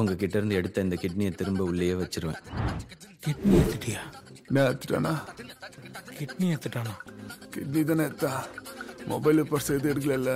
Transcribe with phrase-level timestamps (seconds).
[0.00, 2.42] உங்ககிட்ட இருந்து எடுத்த இந்த கிட்னியை திரும்ப உள்ளேயே வச்சிருவேன்.
[3.24, 4.02] கிட்னி எடுத்துட்டியா?
[4.54, 5.12] நான் எடுத்துட்டானா?
[6.18, 6.94] கிட்னி எடுத்துட்டானா?
[7.54, 8.32] கிட்னி தானே எடுத்தா?
[9.12, 10.34] மொபைல் பர்ஸ் எது எடுக்கல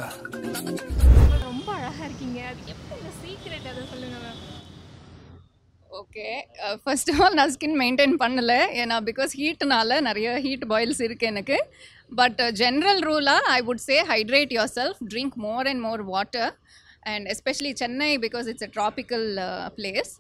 [1.47, 2.41] ரொம்ப அழகா இருக்கீங்க.
[2.51, 4.43] அது எப்படி சீக்ரெட் அதை சொல்லுங்க ma'am
[6.01, 6.27] okay
[6.85, 8.55] first of all நான் ஸ்கின் மெயின்டைன் பண்ணல.
[8.83, 11.59] ஏன்னா பிகாஸ் ஹீட்னால நிறைய ஹீட் பாயில்ஸ் இருக்குது எனக்கு.
[12.21, 16.53] But general ரூலாக I would say hydrate yourself drink more and more water
[17.07, 19.27] and especially Chennai because it's a tropical
[19.79, 20.13] place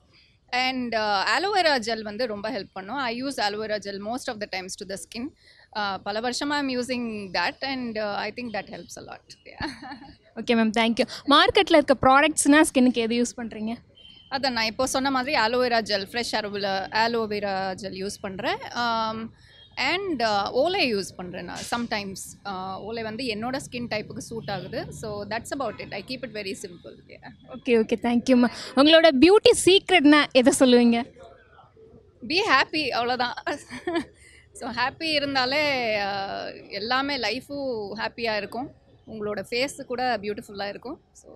[0.53, 0.95] and
[1.35, 3.01] aloe vera gel வந்து ரொம்ப help பண்ணும்.
[3.11, 5.29] I use aloe vera gel most of the times to the skin
[6.03, 9.35] பல வருஷமாக I'm using that and I think that helps a lot
[10.41, 13.75] okay ma'am thank you மார்க்கெட்டில் இருக்க ப்ராடக்ட்ஸ்னால் ஸ்கின்னுக்கு எது use பண்ணுறீங்க
[14.31, 16.71] அதான் நான் இப்போ சொன்ன மாதிரி aloe vera gel fresh Auroville
[17.03, 18.61] aloe vera gel use பண்ணுறேன்
[19.93, 20.23] அண்ட்
[20.63, 21.65] ஓலை யூஸ் பண்ணுறேன் நான்.
[21.73, 22.25] சம்டைம்ஸ்
[22.89, 24.81] ஓலை வந்து என்னோட ஸ்கின் டைப்புக்கு சூட் ஆகுது.
[25.01, 26.95] So that's about it I keep it very simple
[27.57, 31.01] okay okay thank you ma'am உங்களோட பியூட்டி சீக்ரெட்னா எதை சொல்லுவீங்க?
[32.31, 33.37] பி ஹாப்பி அவ்வளோதான்
[34.59, 35.63] ஸோ ஹாப்பி இருந்தாலே
[36.07, 36.47] uh,
[36.81, 38.69] எல்லாமே லைஃபும் ஹாப்பியாக இருக்கும்.
[39.13, 40.99] உங்களோட ஃபேஸு கூட பியூட்டிஃபுல்லாக இருக்கும்.
[41.21, 41.29] So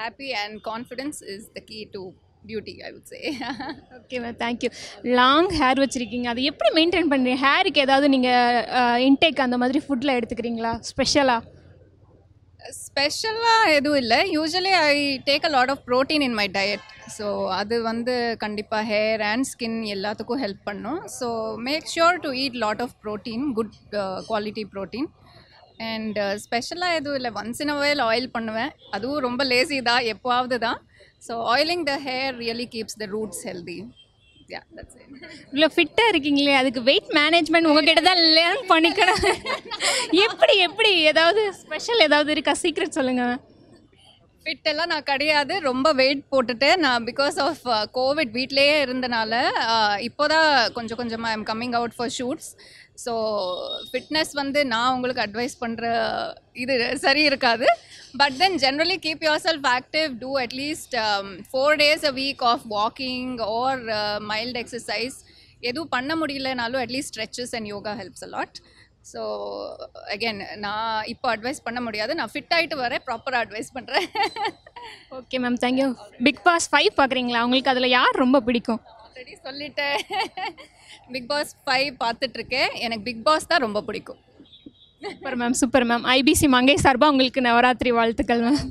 [0.00, 2.02] happy and confidence is the key to
[2.48, 3.20] beauty I would say
[3.98, 4.70] okay ma'am thank you
[5.20, 6.26] long hair வச்சுருக்கீங்க.
[6.32, 10.74] அதை எப்படி மெயின்டைன் பண்ணுறீங்க ஹேருக்கு ஏதாவது நீங்கள் இன்டேக் அந்த மாதிரி ஃபுட்டில் எடுத்துக்கிறீங்களா?
[10.90, 11.56] ஸ்பெஷலாக
[12.84, 14.18] ஸ்பெஷலாக எதுவும் இல்லை.
[14.36, 14.94] Usually I
[15.28, 16.82] take a lot of protein in my diet
[17.16, 17.26] so
[17.58, 20.98] அது வந்து கண்டிப்பாக ஹேர் அண்ட் ஸ்கின் எல்லாத்துக்கும் ஹெல்ப் பண்ணும்.
[21.18, 21.28] So
[21.68, 23.76] make sure to eat lot of protein good
[24.30, 25.08] quality protein
[25.92, 27.30] and ஸ்பெஷலாக எதுவும் இல்லை.
[27.40, 27.78] ஒன்ஸ் இன் அ
[28.10, 28.72] ஆயில் பண்ணுவேன்.
[28.96, 30.78] அதுவும் ரொம்ப லேசி தான் எப்போவாவது தான்
[31.26, 33.78] so oiling the hair really keeps the roots healthy
[35.48, 36.52] இவ்வளோ ஃபிட்டாக இருக்கீங்களே.
[36.60, 39.24] அதுக்கு வெயிட் மேனேஜ்மெண்ட் உங்ககிட்ட தான் லேர்ன் பண்ணிக்கணும்
[40.26, 40.90] எப்படி எப்படி?
[41.10, 42.54] ஏதாவது ஸ்பெஷல் ஏதாவது இருக்கா?
[42.62, 43.34] சீக்ரெட் சொல்லுங்கள்
[44.48, 45.54] ஃபிட் எல்லாம் நான் கிடையாது.
[45.70, 46.78] ரொம்ப வெயிட் போட்டுட்டேன்.
[46.84, 47.64] நான் பிகாஸ் ஆஃப்
[47.96, 49.32] கோவிட் வீட்லேயே இருந்தனால
[49.72, 52.48] uh, இப்போ தான் கொஞ்சம் கொஞ்சமாக I'm coming out for shoots
[53.02, 53.12] so
[53.90, 55.90] fitness வந்து நான் உங்களுக்கு அட்வைஸ் பண்ணுற
[56.62, 56.74] இது
[57.04, 57.66] சரி இருக்காது.
[58.22, 60.96] But then generally keep yourself active do at least
[61.50, 63.82] four days a week of walking or
[64.32, 65.18] mild exercise
[65.68, 68.58] எதுவும் பண்ண முடியலனாலும் at least stretches and yoga helps a lot
[69.10, 69.20] so
[70.14, 72.12] again நான் இப்போ அட்வைஸ் பண்ண முடியாது.
[72.20, 73.04] நான் ஃபிட் ஆகிட்டு வரேன்.
[73.08, 74.06] ப்ராப்பராக அட்வைஸ் பண்ணுறேன்
[75.18, 75.88] okay ma'am thank you
[76.28, 78.80] big boss five பார்க்குறீங்களா உங்களுக்கு அதில் யார் ரொம்ப பிடிக்கும்?
[79.04, 79.98] ஆல்ரெடி சொல்லிட்டேன்.
[81.14, 82.72] பிக் பாஸ் ஃபைவ் பார்த்துட்ருக்கேன்.
[82.86, 84.20] எனக்கு பிக் பாஸ் தான் ரொம்ப பிடிக்கும்.
[85.02, 88.62] Super ma'am super ma'am IBC Mangai சார்பாக உங்களுக்கு நவராத்திரி வாழ்த்துக்கள் ma'am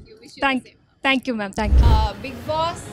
[0.44, 0.66] thank
[1.04, 1.92] thank you ma'am thank you
[2.26, 2.86] big boss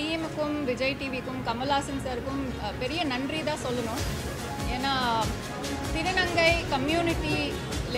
[0.00, 2.42] டீமுக்கும் விஜய் டிவிக்கும் கமல்ஹாசன் சாருக்கும்
[2.82, 4.02] பெரிய நன்றி தான் சொல்லணும்.
[4.78, 4.96] ஏன்னா
[5.92, 7.96] திருநங்கை கம்யூனிட்டியில்